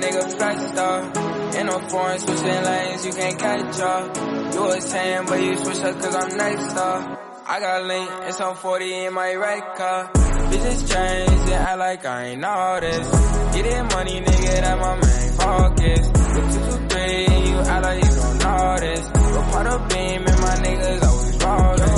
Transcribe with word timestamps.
Nigga 0.00 0.36
flexed 0.36 0.76
up. 0.76 1.54
In 1.54 1.68
a 1.68 1.88
foreign, 1.88 2.18
switching 2.18 2.64
lanes, 2.64 3.06
you 3.06 3.12
can't 3.12 3.38
catch 3.38 3.80
up. 3.80 4.16
You 4.54 4.60
was 4.62 4.92
10, 4.92 5.26
but 5.26 5.42
you 5.42 5.56
switch 5.56 5.82
up 5.82 6.00
cause 6.00 6.14
I'm 6.14 6.36
next 6.36 6.76
up. 6.76 7.20
I 7.46 7.60
got 7.60 7.84
link 7.84 8.10
and 8.10 8.34
some 8.34 8.54
40 8.56 8.94
in 9.06 9.14
my 9.14 9.34
red 9.34 9.62
car. 9.76 10.10
Bitches 10.12 10.80
change 10.92 11.30
and 11.30 11.52
act 11.52 11.78
like 11.78 12.04
I 12.04 12.24
ain't 12.26 12.40
know 12.40 12.78
this. 12.80 13.08
Get 13.54 13.66
it 13.66 13.82
money, 13.94 14.20
nigga, 14.20 14.60
that 14.62 14.78
my 14.78 14.94
main 14.94 15.32
focus. 15.32 16.08
With 16.08 16.54
223 16.54 17.26
and 17.26 17.48
you 17.48 17.56
act 17.58 17.84
like 17.84 18.04
you 18.04 18.10
don't 18.10 18.38
know 18.38 18.76
this. 18.80 19.08
Part 19.52 19.66
of 19.66 19.88
beam 19.88 20.26
and 20.26 20.40
my 20.40 20.54
niggas 20.64 21.02
always 21.08 21.44
rolling. 21.44 21.97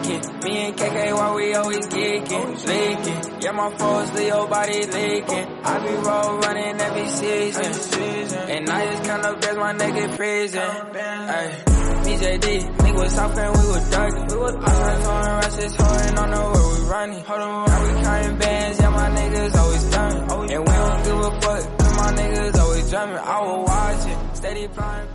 Me 0.00 0.56
and 0.66 0.76
KK, 0.76 1.12
why 1.14 1.34
we 1.34 1.54
always 1.54 1.86
geeking, 1.88 2.66
leaking. 2.66 3.42
Yeah, 3.42 3.52
my 3.52 3.70
foes, 3.76 4.12
Leo 4.14 4.46
body 4.46 4.86
leaking. 4.86 5.46
I 5.62 5.78
be 5.78 5.94
roll 5.94 6.38
running 6.38 6.80
every 6.80 7.08
season. 7.08 8.50
And 8.50 8.70
I 8.70 8.86
just 8.90 9.04
count 9.04 9.24
up 9.26 9.44
as 9.44 9.56
my 9.56 9.72
nigga 9.74 10.16
prison. 10.16 10.60
Ay. 10.62 11.64
BJD, 12.00 12.76
nigga 12.78 12.94
was 13.02 13.12
south 13.12 13.36
and 13.36 13.56
we 13.58 13.66
was 13.72 13.90
ducking. 13.90 14.26
We 14.26 14.36
was 14.36 14.54
outside 14.54 15.02
throwing 15.02 15.36
rushes, 15.42 15.76
holding 15.76 16.18
on 16.18 16.30
the 16.30 16.36
road, 16.36 16.78
we 16.78 16.88
running. 16.88 17.24
Hold 17.24 17.40
on, 17.40 17.66
now 17.68 17.82
we 17.82 18.02
carrying 18.02 18.38
bands, 18.38 18.80
yeah, 18.80 18.88
my 18.90 19.10
niggas 19.10 19.54
always 19.56 19.84
done. 19.90 20.16
And 20.30 20.60
we 20.60 20.74
don't 20.74 21.04
give 21.04 21.18
a 21.18 21.40
fuck, 21.40 21.78
cause 21.78 21.96
my 21.96 22.12
niggas 22.12 22.58
always 22.58 22.90
drumming. 22.90 23.16
I 23.18 23.40
will 23.42 23.64
watch 23.64 24.06
it, 24.06 24.36
steady 24.36 24.66
flying. 24.68 25.08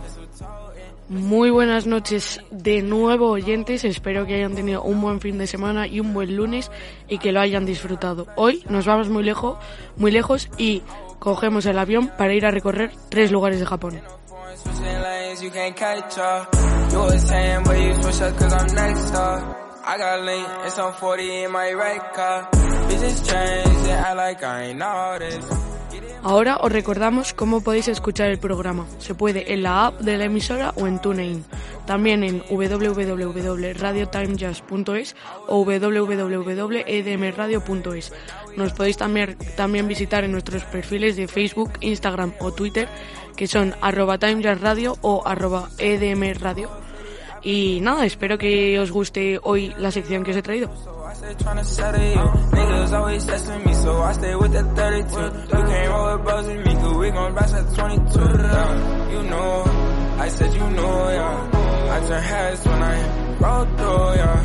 Muy 1.08 1.50
buenas 1.50 1.86
noches 1.86 2.40
de 2.50 2.82
nuevo 2.82 3.30
oyentes, 3.30 3.84
espero 3.84 4.26
que 4.26 4.34
hayan 4.34 4.56
tenido 4.56 4.82
un 4.82 5.00
buen 5.00 5.20
fin 5.20 5.38
de 5.38 5.46
semana 5.46 5.86
y 5.86 6.00
un 6.00 6.12
buen 6.12 6.34
lunes 6.34 6.70
y 7.08 7.18
que 7.18 7.30
lo 7.30 7.40
hayan 7.40 7.64
disfrutado. 7.64 8.26
Hoy 8.34 8.64
nos 8.68 8.86
vamos 8.86 9.08
muy 9.08 9.22
lejos, 9.22 9.56
muy 9.96 10.10
lejos 10.10 10.48
y 10.58 10.82
cogemos 11.20 11.64
el 11.66 11.78
avión 11.78 12.10
para 12.18 12.34
ir 12.34 12.44
a 12.44 12.50
recorrer 12.50 12.90
tres 13.08 13.30
lugares 13.30 13.60
de 13.60 13.66
Japón. 13.66 14.00
Ahora 26.22 26.58
os 26.60 26.70
recordamos 26.72 27.34
cómo 27.34 27.62
podéis 27.62 27.88
escuchar 27.88 28.30
el 28.30 28.38
programa. 28.38 28.86
Se 28.98 29.14
puede 29.14 29.52
en 29.52 29.62
la 29.62 29.86
app 29.86 30.00
de 30.00 30.18
la 30.18 30.24
emisora 30.24 30.72
o 30.76 30.86
en 30.86 31.00
TuneIn. 31.00 31.44
También 31.86 32.22
en 32.24 32.42
www.radiotimejazz.es 32.50 35.16
o 35.46 35.64
www.edmradio.es. 35.64 38.12
Nos 38.56 38.72
podéis 38.72 38.96
también, 38.96 39.36
también 39.56 39.86
visitar 39.86 40.24
en 40.24 40.32
nuestros 40.32 40.64
perfiles 40.64 41.14
de 41.16 41.28
Facebook, 41.28 41.74
Instagram 41.80 42.32
o 42.40 42.52
Twitter, 42.52 42.88
que 43.36 43.46
son 43.46 43.76
arroba 43.80 44.18
timejazzradio 44.18 44.98
o 45.02 45.22
arroba 45.26 45.68
edmradio. 45.78 46.68
Y 47.42 47.78
nada, 47.80 48.04
espero 48.04 48.36
que 48.38 48.80
os 48.80 48.90
guste 48.90 49.38
hoy 49.42 49.72
la 49.78 49.92
sección 49.92 50.24
que 50.24 50.32
os 50.32 50.36
he 50.36 50.42
traído. 50.42 50.95
I 51.06 51.12
stay 51.14 51.34
tryna 51.34 51.64
settle 51.64 52.02
you. 52.02 52.26
Niggas 52.56 52.92
always 52.92 53.24
testing 53.24 53.64
me, 53.64 53.74
so 53.74 54.02
I 54.02 54.12
stay 54.12 54.34
with 54.34 54.52
the 54.52 54.64
32. 54.64 55.56
You 55.56 55.64
can't 55.70 55.88
roll 55.90 56.16
with 56.16 56.24
bros 56.26 56.46
with 56.48 56.66
me, 56.66 56.74
cause 56.74 56.96
we 56.96 57.10
gon' 57.10 57.34
rush 57.34 57.52
at 57.52 57.74
22. 57.76 58.18
Yeah, 58.18 59.10
you 59.12 59.22
know, 59.30 59.64
I 60.18 60.28
said 60.28 60.52
you 60.52 60.68
know, 60.78 61.08
yeah. 61.10 61.94
I 61.94 62.06
turn 62.08 62.22
heads 62.22 62.66
when 62.66 62.82
I 62.82 62.96
roll 63.38 63.64
through, 63.76 64.14
yeah. 64.18 64.38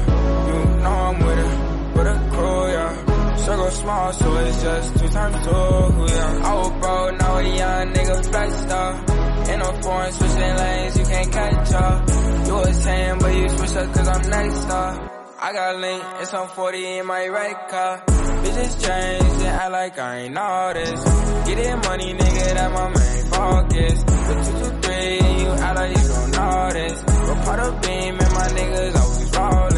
You 0.50 0.60
know 0.84 0.98
I'm 1.10 1.20
with 1.26 1.40
it, 1.40 1.98
with 1.98 2.08
a 2.14 2.30
crew, 2.30 2.68
yeah. 2.78 3.36
Circle 3.38 3.72
small, 3.72 4.14
so 4.14 4.38
it's 4.38 4.62
just 4.62 5.00
two 5.00 5.08
times 5.10 5.36
two, 5.44 6.14
yeah. 6.14 6.42
I 6.44 6.54
was 6.54 6.70
broke, 6.80 7.20
now 7.22 7.38
a 7.38 7.58
young 7.58 7.94
nigga 7.94 8.26
flexed 8.30 8.70
up. 8.70 9.10
In 9.50 9.62
a 9.62 9.82
foreign, 9.82 10.12
switching 10.12 10.56
lanes, 10.62 11.00
you 11.00 11.06
can't 11.06 11.32
catch 11.32 11.74
up. 11.74 12.10
You 12.46 12.54
was 12.54 12.84
10, 12.84 13.18
but 13.18 13.36
you 13.36 13.50
switch 13.50 13.76
up 13.78 13.94
cause 13.96 14.08
I'm 14.08 14.30
next 14.30 14.70
up. 14.70 15.21
I 15.44 15.54
got 15.54 15.76
link 15.78 16.04
and 16.04 16.28
some 16.28 16.48
40 16.50 17.00
in 17.00 17.06
my 17.08 17.26
red 17.26 17.68
car. 17.68 18.04
Bitches 18.06 18.86
change 18.86 19.24
and 19.24 19.48
act 19.48 19.72
like 19.72 19.98
I 19.98 20.18
ain't 20.20 20.36
know 20.36 20.72
this. 20.72 21.04
Get 21.48 21.58
it 21.58 21.78
money, 21.78 22.14
nigga, 22.14 22.54
that 22.54 22.72
my 22.72 22.88
main 22.90 23.26
focus. 23.26 23.98
With 24.04 24.82
223 24.86 25.20
and 25.20 25.42
you 25.42 25.48
act 25.48 25.76
like 25.78 25.98
you 25.98 26.08
don't 26.10 26.32
know 26.32 26.70
this. 26.74 27.04
But 27.04 27.44
part 27.44 27.60
of 27.60 27.82
beam 27.82 28.20
and 28.20 28.34
my 28.36 28.48
niggas 28.54 28.96
always 29.02 29.36
rolling. 29.36 29.71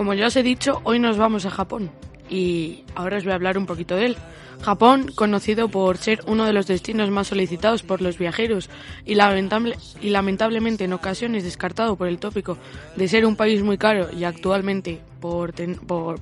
Como 0.00 0.14
ya 0.14 0.28
os 0.28 0.36
he 0.36 0.42
dicho, 0.42 0.80
hoy 0.84 0.98
nos 0.98 1.18
vamos 1.18 1.44
a 1.44 1.50
Japón 1.50 1.90
y 2.30 2.84
ahora 2.94 3.18
os 3.18 3.24
voy 3.24 3.32
a 3.32 3.34
hablar 3.34 3.58
un 3.58 3.66
poquito 3.66 3.96
de 3.96 4.06
él. 4.06 4.16
Japón, 4.62 5.12
conocido 5.14 5.68
por 5.68 5.98
ser 5.98 6.22
uno 6.26 6.46
de 6.46 6.54
los 6.54 6.66
destinos 6.66 7.10
más 7.10 7.26
solicitados 7.26 7.82
por 7.82 8.00
los 8.00 8.16
viajeros 8.16 8.70
y, 9.04 9.14
lamentable- 9.14 9.76
y 10.00 10.08
lamentablemente 10.08 10.84
en 10.84 10.94
ocasiones 10.94 11.44
descartado 11.44 11.96
por 11.96 12.08
el 12.08 12.18
tópico 12.18 12.56
de 12.96 13.08
ser 13.08 13.26
un 13.26 13.36
país 13.36 13.62
muy 13.62 13.76
caro 13.76 14.08
y 14.10 14.24
actualmente 14.24 15.00
por, 15.20 15.52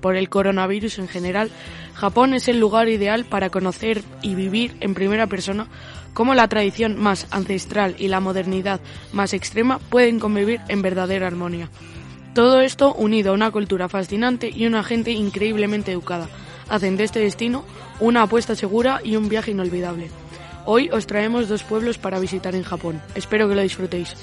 por 0.00 0.16
el 0.16 0.28
coronavirus 0.28 0.99
en 0.99 1.06
general, 1.06 1.49
Japón 1.95 2.34
es 2.34 2.49
el 2.49 2.59
lugar 2.59 2.89
ideal 2.89 3.27
para 3.27 3.49
conocer 3.49 4.03
y 4.22 4.34
vivir 4.34 4.77
en 4.81 4.95
primera 4.95 5.28
persona 5.28 5.69
cómo 6.15 6.34
la 6.34 6.49
tradición 6.49 6.99
más 7.00 7.28
ancestral 7.31 7.95
y 7.97 8.09
la 8.09 8.19
modernidad 8.19 8.81
más 9.12 9.34
extrema 9.34 9.78
pueden 9.78 10.19
convivir 10.19 10.60
en 10.66 10.83
verdadera 10.83 11.28
armonía. 11.28 11.71
Todo 12.38 12.60
esto 12.60 12.94
unido 12.94 13.32
a 13.32 13.34
una 13.34 13.50
cultura 13.50 13.88
fascinante 13.88 14.49
y 14.49 14.65
una 14.65 14.84
gente 14.84 15.10
increíblemente 15.10 15.91
educada, 15.91 16.28
hacen 16.69 16.97
de 16.97 17.03
este 17.03 17.19
destino 17.19 17.65
una 17.99 18.22
apuesta 18.22 18.54
segura 18.54 19.00
y 19.03 19.16
un 19.16 19.28
viaje 19.28 19.50
inolvidable. 19.50 20.09
Hoy 20.65 20.88
os 20.91 21.09
traemos 21.09 21.48
dos 21.48 21.65
pueblos 21.65 21.98
para 21.98 22.21
visitar 22.21 22.54
en 22.54 22.62
Japón. 22.62 23.03
Espero 23.16 23.48
que 23.48 23.56
lo 23.56 23.62
disfrutéis. 23.62 24.15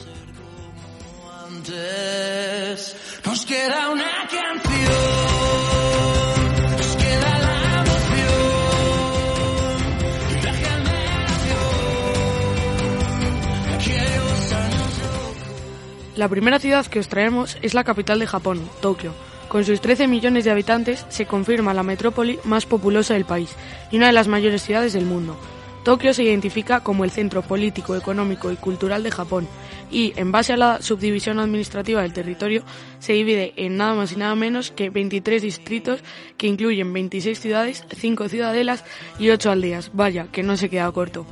La 16.16 16.30
primera 16.30 16.60
ciudad 16.60 16.86
que 16.86 17.00
os 17.00 17.10
traemos 17.10 17.58
es 17.62 17.74
la 17.74 17.84
capital 17.84 18.20
de 18.20 18.28
Japón, 18.28 18.62
Tokio. 18.82 19.14
Con 19.50 19.66
sus 19.66 19.82
13 19.82 20.08
millones 20.08 20.46
de 20.46 20.52
habitantes 20.52 21.06
se 21.10 21.26
confirma 21.26 21.74
la 21.74 21.84
metrópoli 21.84 22.40
más 22.46 22.66
populosa 22.66 23.16
del 23.16 23.26
país 23.26 23.54
y 23.92 23.98
una 23.98 24.08
de 24.08 24.14
las 24.14 24.30
mayores 24.30 24.64
ciudades 24.64 24.94
del 24.94 25.06
mundo. 25.06 25.38
Tokio 25.84 26.14
se 26.14 26.24
identifica 26.24 26.80
como 26.80 27.04
el 27.04 27.12
centro 27.12 27.42
político, 27.42 27.98
económico 27.98 28.50
y 28.50 28.56
cultural 28.56 29.04
de 29.04 29.12
Japón 29.12 29.46
y, 29.92 30.14
en 30.16 30.32
base 30.32 30.54
a 30.54 30.58
la 30.58 30.82
subdivisión 30.82 31.38
administrativa 31.38 32.02
del 32.02 32.14
territorio, 32.14 32.64
se 33.00 33.14
divide 33.14 33.54
en 33.58 33.76
nada 33.76 33.94
más 33.94 34.14
y 34.14 34.16
nada 34.16 34.36
menos 34.36 34.72
que 34.72 34.90
23 34.90 35.42
distritos 35.42 36.00
que 36.38 36.48
incluyen 36.48 36.94
26 36.94 37.40
ciudades, 37.40 37.84
5 37.94 38.30
ciudadelas 38.30 38.86
y 39.20 39.30
8 39.30 39.52
aldeas. 39.52 39.92
Vaya, 39.94 40.28
que 40.32 40.44
no 40.44 40.56
se 40.56 40.70
queda 40.70 40.92
corto. 40.92 41.28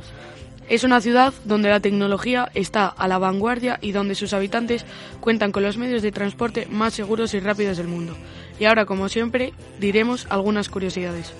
Es 0.70 0.84
una 0.84 1.02
ciudad 1.02 1.34
donde 1.46 1.70
la 1.70 1.80
tecnología 1.80 2.50
está 2.54 2.88
a 2.88 3.08
la 3.08 3.18
vanguardia 3.18 3.80
y 3.82 3.92
donde 3.92 4.16
sus 4.16 4.34
habitantes 4.34 4.86
cuentan 5.20 5.52
con 5.52 5.64
los 5.64 5.78
medios 5.78 6.02
de 6.02 6.12
transporte 6.12 6.68
más 6.70 6.94
seguros 6.94 7.34
y 7.34 7.40
rápidos 7.40 7.78
del 7.78 7.88
mundo. 7.88 8.16
Y 8.60 8.66
ahora, 8.66 8.86
como 8.86 9.10
siempre, 9.10 9.54
diremos 9.80 10.26
algunas 10.30 10.70
curiosidades. 10.70 11.34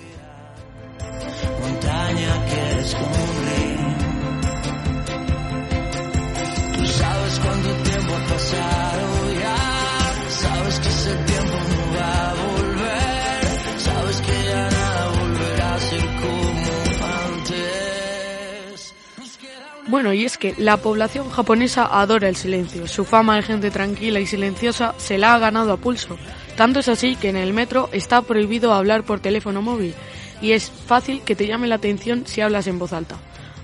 Bueno, 19.94 20.12
y 20.12 20.26
es 20.26 20.40
que 20.40 20.56
la 20.58 20.78
población 20.78 21.30
japonesa 21.30 21.86
adora 21.86 22.28
el 22.28 22.36
silencio. 22.36 22.88
Su 22.88 23.06
fama 23.06 23.36
de 23.36 23.44
gente 23.44 23.70
tranquila 23.70 24.20
y 24.20 24.26
silenciosa 24.26 24.96
se 24.98 25.20
la 25.20 25.36
ha 25.36 25.38
ganado 25.38 25.72
a 25.72 25.78
pulso. 25.78 26.18
Tanto 26.58 26.80
es 26.80 26.88
así 26.88 27.16
que 27.16 27.30
en 27.30 27.36
el 27.36 27.54
metro 27.54 27.90
está 27.92 28.24
prohibido 28.24 28.74
hablar 28.74 29.04
por 29.04 29.20
teléfono 29.20 29.62
móvil 29.62 29.94
y 30.42 30.54
es 30.54 30.72
fácil 30.72 31.22
que 31.22 31.36
te 31.36 31.46
llame 31.46 31.68
la 31.68 31.76
atención 31.76 32.24
si 32.26 32.42
hablas 32.42 32.66
en 32.66 32.80
voz 32.80 32.92
alta. 32.92 33.18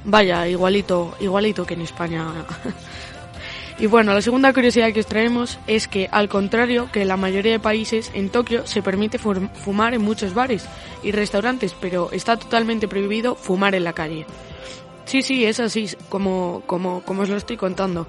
Vaya, 0.05 0.47
igualito, 0.47 1.15
igualito 1.19 1.65
que 1.65 1.73
en 1.73 1.81
España. 1.81 2.27
Y 3.79 3.87
bueno, 3.87 4.13
la 4.13 4.21
segunda 4.21 4.53
curiosidad 4.53 4.91
que 4.91 4.99
os 4.99 5.05
traemos 5.07 5.57
es 5.65 5.87
que, 5.87 6.09
al 6.11 6.27
contrario 6.27 6.89
que 6.91 7.01
en 7.03 7.07
la 7.07 7.15
mayoría 7.15 7.53
de 7.53 7.59
países, 7.59 8.11
en 8.13 8.29
Tokio 8.29 8.67
se 8.67 8.81
permite 8.83 9.17
fu- 9.17 9.49
fumar 9.63 9.93
en 9.93 10.01
muchos 10.03 10.33
bares 10.33 10.65
y 11.01 11.11
restaurantes, 11.13 11.73
pero 11.79 12.11
está 12.11 12.35
totalmente 12.37 12.89
prohibido 12.89 13.35
fumar 13.35 13.73
en 13.75 13.85
la 13.85 13.93
calle. 13.93 14.25
Sí, 15.09 15.23
sí, 15.23 15.44
es 15.44 15.59
así, 15.59 15.89
como, 16.07 16.61
como, 16.67 17.01
como 17.01 17.23
os 17.23 17.29
lo 17.29 17.38
estoy 17.38 17.57
contando. 17.57 18.06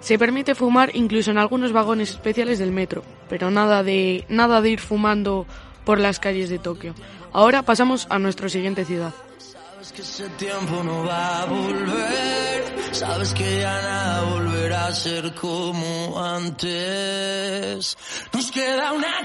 Se 0.00 0.18
permite 0.18 0.56
fumar 0.56 0.90
incluso 0.92 1.30
en 1.30 1.38
algunos 1.38 1.70
vagones 1.72 2.10
especiales 2.10 2.58
del 2.58 2.72
metro, 2.72 3.04
pero 3.28 3.52
nada 3.52 3.84
de, 3.84 4.24
nada 4.28 4.60
de 4.60 4.70
ir 4.70 4.80
fumando 4.80 5.46
por 5.84 6.00
las 6.00 6.18
calles 6.18 6.50
de 6.50 6.58
Tokio. 6.58 6.96
Ahora 7.32 7.62
pasamos 7.62 8.08
a 8.10 8.18
nuestra 8.18 8.48
siguiente 8.48 8.84
ciudad. 8.84 9.14
Sabes 9.38 9.92
que 9.92 10.02
ese 10.02 10.28
tiempo 10.30 10.82
no 10.82 11.04
va 11.04 11.42
a 11.42 11.46
volver, 11.46 12.74
sabes 12.90 13.32
que 13.34 13.60
ya 13.60 13.80
nada 13.80 14.24
volverá 14.32 14.86
a 14.88 14.94
ser 14.94 15.32
como 15.36 16.20
antes. 16.20 17.96
Nos 18.32 18.50
queda 18.50 18.92
una 18.94 19.24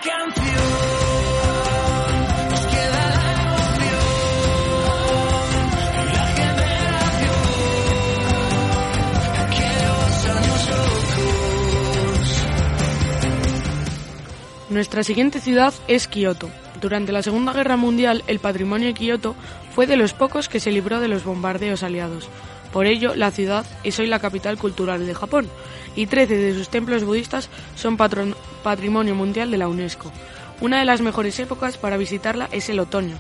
Nuestra 14.70 15.02
siguiente 15.02 15.40
ciudad 15.40 15.74
es 15.88 16.10
Kioto. 16.10 16.50
Durante 16.82 17.14
la 17.14 17.24
Segunda 17.24 17.54
Guerra 17.54 17.78
Mundial, 17.78 18.26
el 18.28 18.40
patrimonio 18.40 18.88
de 18.88 18.94
Kioto 18.94 19.34
fue 19.74 19.88
de 19.88 19.96
los 19.96 20.12
pocos 20.12 20.50
que 20.50 20.60
se 20.60 20.74
libró 20.74 21.00
de 21.00 21.08
los 21.08 21.24
bombardeos 21.24 21.84
aliados. 21.84 22.28
Por 22.74 22.86
ello, 22.86 23.16
la 23.16 23.32
ciudad 23.32 23.66
es 23.86 23.98
hoy 23.98 24.08
la 24.08 24.20
capital 24.20 24.58
cultural 24.58 25.08
de 25.08 25.16
Japón 25.16 25.48
y 25.96 26.08
13 26.08 26.36
de 26.36 26.54
sus 26.54 26.68
templos 26.68 27.06
budistas 27.06 27.50
son 27.78 27.96
patrimonio 27.96 29.16
mundial 29.16 29.52
de 29.52 29.58
la 29.58 29.70
UNESCO. 29.70 30.12
Una 30.60 30.80
de 30.80 30.86
las 30.86 31.00
mejores 31.00 31.40
épocas 31.40 31.78
para 31.78 31.96
visitarla 31.96 32.50
es 32.52 32.68
el 32.68 32.82
otoño, 32.82 33.16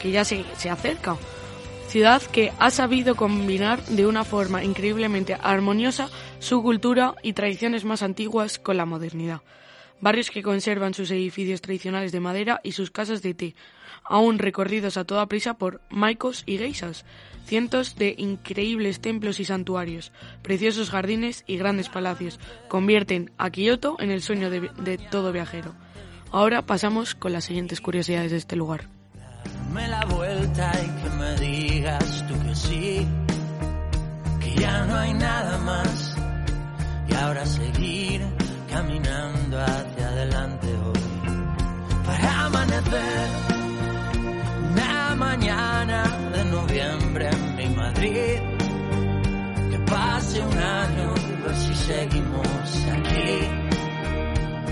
que 0.00 0.12
ya 0.12 0.24
se, 0.24 0.44
se 0.56 0.70
acerca. 0.70 1.16
Ciudad 1.88 2.22
que 2.22 2.52
ha 2.60 2.70
sabido 2.70 3.16
combinar 3.16 3.84
de 3.86 4.06
una 4.06 4.22
forma 4.22 4.62
increíblemente 4.62 5.36
armoniosa 5.42 6.10
su 6.38 6.62
cultura 6.62 7.16
y 7.22 7.32
tradiciones 7.32 7.84
más 7.84 8.02
antiguas 8.02 8.60
con 8.60 8.76
la 8.76 8.86
modernidad 8.86 9.40
barrios 10.02 10.30
que 10.30 10.42
conservan 10.42 10.92
sus 10.92 11.10
edificios 11.10 11.62
tradicionales 11.62 12.12
de 12.12 12.20
madera 12.20 12.60
y 12.62 12.72
sus 12.72 12.90
casas 12.90 13.22
de 13.22 13.32
té, 13.32 13.54
aún 14.04 14.38
recorridos 14.38 14.98
a 14.98 15.04
toda 15.04 15.26
prisa 15.26 15.54
por 15.54 15.80
maicos 15.88 16.42
y 16.44 16.58
geisas, 16.58 17.06
cientos 17.46 17.96
de 17.96 18.14
increíbles 18.18 19.00
templos 19.00 19.40
y 19.40 19.46
santuarios, 19.46 20.12
preciosos 20.42 20.90
jardines 20.90 21.44
y 21.46 21.56
grandes 21.56 21.88
palacios, 21.88 22.38
convierten 22.68 23.30
a 23.38 23.48
Kioto 23.50 23.96
en 24.00 24.10
el 24.10 24.22
sueño 24.22 24.50
de, 24.50 24.98
todo 25.10 25.32
viajero. 25.32 25.74
Ahora 26.30 26.62
pasamos 26.62 27.14
con 27.14 27.32
las 27.32 27.44
siguientes 27.44 27.80
curiosidades 27.80 28.32
de 28.32 28.38
este 28.38 28.56
lugar. 28.56 28.88
Seguimos 51.92 52.68
aquí. 52.96 53.34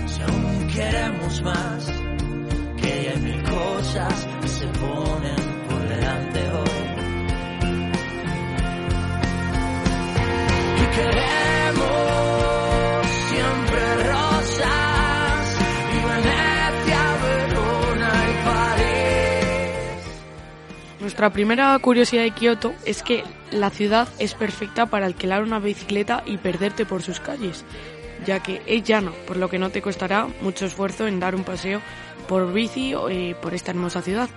Si 0.07 0.21
aún 0.21 0.67
queremos 0.73 1.41
más 1.43 1.85
que 2.81 2.91
hay 3.09 3.19
mil 3.19 3.43
cosas 3.43 4.30
Nuestra 21.21 21.35
primera 21.35 21.77
curiosidad 21.77 22.23
de 22.23 22.31
Kioto 22.31 22.73
es 22.83 23.03
que 23.03 23.23
la 23.51 23.69
ciudad 23.69 24.07
es 24.17 24.33
perfecta 24.33 24.87
para 24.87 25.05
alquilar 25.05 25.43
una 25.43 25.59
bicicleta 25.59 26.23
y 26.25 26.37
perderte 26.37 26.83
por 26.83 27.03
sus 27.03 27.19
calles, 27.19 27.63
ya 28.25 28.41
que 28.41 28.63
es 28.65 28.83
llano, 28.83 29.11
por 29.27 29.37
lo 29.37 29.47
que 29.47 29.59
no 29.59 29.69
te 29.69 29.83
costará 29.83 30.27
mucho 30.41 30.65
esfuerzo 30.65 31.05
en 31.05 31.19
dar 31.19 31.35
un 31.35 31.43
paseo 31.43 31.79
por 32.27 32.51
bici 32.51 32.95
o 32.95 33.07
eh, 33.07 33.35
por 33.39 33.53
esta 33.53 33.69
hermosa 33.69 34.01
ciudad. 34.01 34.29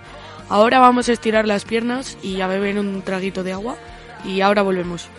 Ahora 0.47 0.77
vamos 0.77 1.09
a 1.09 1.13
estirar 1.13 1.47
las 1.47 1.65
piernas 1.65 2.19
y 2.21 2.41
a 2.41 2.45
beber 2.45 2.77
un 2.77 3.01
traguito 3.01 3.41
de 3.41 3.53
agua 3.53 3.77
y 4.23 4.41
ahora 4.41 4.61
volvemos. 4.61 5.09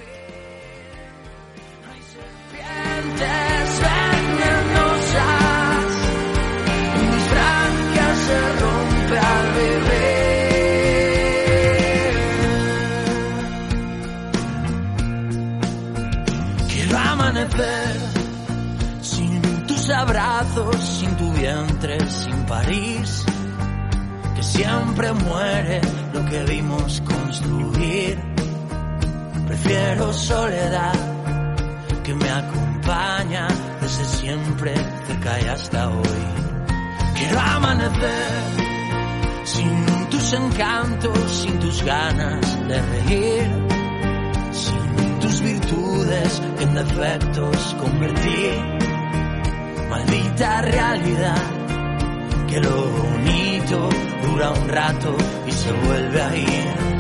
Sin 20.81 21.15
tu 21.17 21.31
vientre, 21.32 21.98
sin 22.08 22.46
París, 22.46 23.25
que 24.34 24.43
siempre 24.43 25.13
muere 25.13 25.81
lo 26.15 26.25
que 26.25 26.44
vimos 26.44 27.03
construir. 27.03 28.19
Prefiero 29.46 30.13
soledad 30.15 30.94
que 32.03 32.15
me 32.15 32.31
acompaña 32.31 33.48
desde 33.82 34.05
siempre, 34.05 34.75
cerca 35.06 35.41
y 35.41 35.44
hasta 35.44 35.89
hoy. 35.91 36.25
Quiero 37.17 37.39
amanecer 37.39 38.67
sin 39.44 40.08
tus 40.10 40.32
encantos, 40.32 41.19
sin 41.31 41.58
tus 41.58 41.82
ganas 41.82 42.69
de 42.69 42.81
reír, 42.81 43.51
sin 44.53 45.19
tus 45.20 45.41
virtudes 45.43 46.43
en 46.60 46.75
defectos 46.75 47.77
convertir. 47.79 48.76
Maldita 49.88 50.62
realidad, 50.62 51.43
que 52.48 52.60
lo 52.60 52.76
bonito 52.76 53.88
dura 54.26 54.50
un 54.50 54.69
rato 54.69 55.16
y 55.46 55.52
se 55.52 55.72
vuelve 55.72 56.22
a 56.22 56.36
ir. 56.36 56.95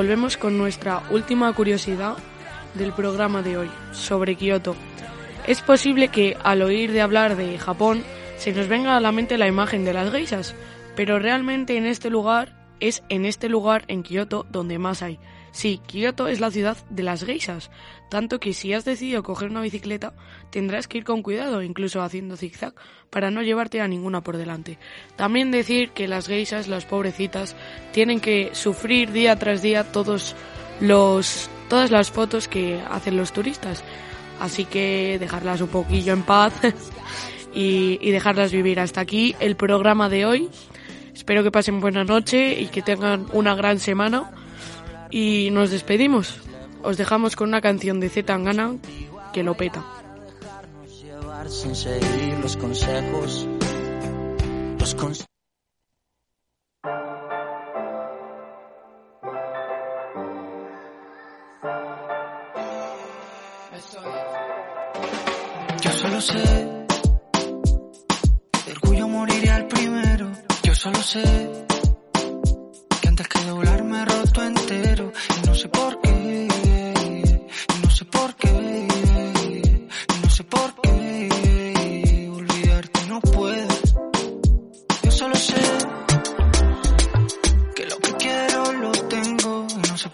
Volvemos 0.00 0.38
con 0.38 0.56
nuestra 0.56 1.02
última 1.10 1.52
curiosidad 1.52 2.16
del 2.72 2.94
programa 2.94 3.42
de 3.42 3.58
hoy, 3.58 3.70
sobre 3.92 4.34
Kioto. 4.34 4.74
Es 5.46 5.60
posible 5.60 6.08
que 6.08 6.38
al 6.42 6.62
oír 6.62 6.90
de 6.90 7.02
hablar 7.02 7.36
de 7.36 7.58
Japón 7.58 8.02
se 8.38 8.54
nos 8.54 8.66
venga 8.66 8.96
a 8.96 9.00
la 9.00 9.12
mente 9.12 9.36
la 9.36 9.46
imagen 9.46 9.84
de 9.84 9.92
las 9.92 10.10
geishas, 10.10 10.54
pero 10.96 11.18
realmente 11.18 11.76
en 11.76 11.84
este 11.84 12.08
lugar 12.08 12.56
es 12.80 13.02
en 13.10 13.26
este 13.26 13.50
lugar, 13.50 13.84
en 13.88 14.02
Kioto, 14.02 14.46
donde 14.48 14.78
más 14.78 15.02
hay. 15.02 15.18
Sí, 15.52 15.80
Kioto 15.86 16.28
es 16.28 16.40
la 16.40 16.50
ciudad 16.50 16.76
de 16.90 17.02
las 17.02 17.24
geishas, 17.24 17.70
tanto 18.08 18.38
que 18.38 18.52
si 18.52 18.72
has 18.72 18.84
decidido 18.84 19.22
coger 19.22 19.50
una 19.50 19.60
bicicleta 19.60 20.12
tendrás 20.50 20.86
que 20.86 20.98
ir 20.98 21.04
con 21.04 21.22
cuidado, 21.22 21.62
incluso 21.62 22.02
haciendo 22.02 22.36
zigzag, 22.36 22.74
para 23.10 23.30
no 23.30 23.42
llevarte 23.42 23.80
a 23.80 23.88
ninguna 23.88 24.22
por 24.22 24.36
delante. 24.36 24.78
También 25.16 25.50
decir 25.50 25.90
que 25.90 26.08
las 26.08 26.28
geishas, 26.28 26.68
las 26.68 26.86
pobrecitas, 26.86 27.56
tienen 27.92 28.20
que 28.20 28.50
sufrir 28.52 29.12
día 29.12 29.36
tras 29.36 29.62
día 29.62 29.90
todos 29.90 30.36
los, 30.80 31.50
todas 31.68 31.90
las 31.90 32.10
fotos 32.10 32.48
que 32.48 32.80
hacen 32.88 33.16
los 33.16 33.32
turistas. 33.32 33.82
Así 34.38 34.64
que 34.64 35.18
dejarlas 35.18 35.60
un 35.60 35.68
poquillo 35.68 36.12
en 36.12 36.22
paz 36.22 36.52
y, 37.54 37.98
y 38.00 38.10
dejarlas 38.10 38.52
vivir. 38.52 38.80
Hasta 38.80 39.00
aquí 39.00 39.34
el 39.40 39.56
programa 39.56 40.08
de 40.08 40.26
hoy. 40.26 40.48
Espero 41.12 41.42
que 41.42 41.50
pasen 41.50 41.80
buena 41.80 42.04
noche 42.04 42.60
y 42.60 42.68
que 42.68 42.82
tengan 42.82 43.26
una 43.32 43.54
gran 43.54 43.78
semana. 43.78 44.30
Y 45.10 45.50
nos 45.50 45.70
despedimos. 45.70 46.40
Os 46.82 46.96
dejamos 46.96 47.36
con 47.36 47.48
una 47.48 47.60
canción 47.60 48.00
de 48.00 48.08
Z 48.08 48.26
Tangana 48.26 48.76
que 49.32 49.42
lo 49.42 49.54
peta. 49.54 49.84
sin 51.48 51.74
seguir 51.74 52.38
los 52.40 52.56
consejos. 52.56 53.46
Los 54.78 54.94
consejos. 54.94 55.26
Yo 65.82 65.90
solo 65.90 66.20
sé, 66.20 66.38
de 68.66 68.72
orgullo 68.72 69.08
moriré 69.08 69.50
al 69.50 69.66
primero. 69.66 70.30
Yo 70.62 70.74
solo 70.74 71.02
sé 71.02 71.49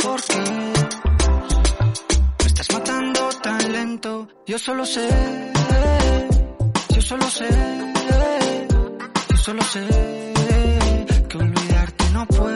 por 0.07 0.23
qué. 0.23 0.45
Me 2.41 2.47
estás 2.47 2.69
matando 2.73 3.21
tan 3.43 3.73
lento. 3.73 4.29
Yo 4.47 4.59
solo 4.59 4.85
sé, 4.87 5.09
yo 6.95 7.03
solo 7.03 7.29
sé, 7.39 7.49
yo 9.31 9.37
solo 9.47 9.63
sé 9.73 9.83
que 11.29 11.37
olvidarte 11.39 12.05
no 12.13 12.27
puedo. 12.27 12.56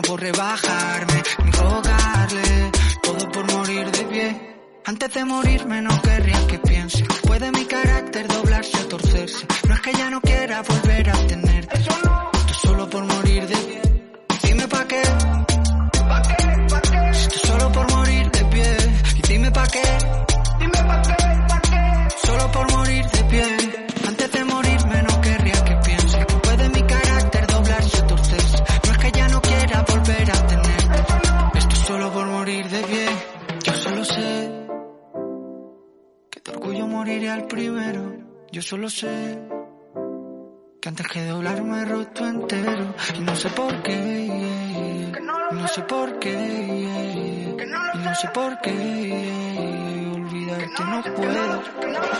No 0.00 0.08
por 0.08 0.20
rebajarme 0.20 1.22
ni. 1.44 1.50
Todo 3.02 3.32
por 3.32 3.52
morir 3.52 3.90
de 3.90 4.04
pie. 4.04 4.56
Antes 4.86 5.14
de 5.14 5.24
morirme 5.24 5.82
no 5.82 6.02
querría 6.02 6.46
que 6.46 6.58
piense. 6.58 7.04
Puede 7.26 7.50
mi 7.52 7.64
carácter 7.64 8.26
doblarse 8.28 8.76
o 8.78 8.86
torcerse. 8.86 9.46
No 9.68 9.74
es 9.74 9.80
que 9.80 9.92
ya 9.92 10.10
no 10.10 10.20
quiera 10.20 10.62
volver 10.62 11.10
a 11.10 11.26
tenerte. 11.26 11.78
Esto 11.78 11.94
solo 12.62 12.88
por 12.88 13.04
morir 13.04 13.46
de 13.46 13.56
pie. 13.56 13.82
Dime 14.42 14.68
pa' 14.68 14.86
qué. 14.86 15.02
Si 17.12 17.26
esto 17.26 17.46
solo 17.46 17.72
por 17.72 17.92
morir 17.92 18.30
de 18.30 18.44
pie. 18.44 18.76
Y 19.16 19.22
dime 19.28 19.50
pa' 19.50 19.66
qué. 19.66 19.82
Solo 22.24 22.52
por 22.52 22.72
morir 22.72 23.06
de 23.06 23.24
pie. 23.24 23.59
Solo 38.70 38.88
sé 38.88 39.36
que 40.80 40.88
antes 40.88 41.08
que 41.08 41.24
doblarme 41.26 41.82
he 41.82 41.84
roto 41.86 42.24
entero. 42.24 42.94
Y 43.16 43.18
no 43.18 43.34
sé 43.34 43.48
por 43.50 43.82
qué. 43.82 45.12
No 45.50 45.66
sé 45.66 45.82
por 45.82 46.18
qué. 46.20 46.36
Y 47.94 47.98
no 47.98 48.14
sé 48.14 48.28
por 48.28 48.60
qué. 48.60 50.12
Olvidarte 50.14 50.84
no 50.84 51.02
puedo. 51.16 52.19